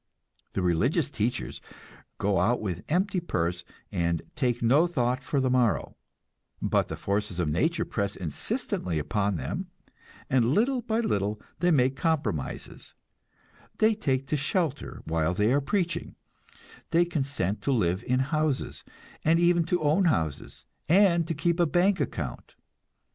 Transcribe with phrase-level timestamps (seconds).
[0.53, 1.61] The religious teachers
[2.17, 5.95] go out with empty purse, and "take no thought for the morrow";
[6.59, 9.67] but the forces of nature press insistently upon them,
[10.27, 12.95] and little by little they make compromises,
[13.77, 16.15] they take to shelter while they are preaching,
[16.89, 18.83] they consent to live in houses,
[19.23, 22.55] and even to own houses, and to keep a bank account.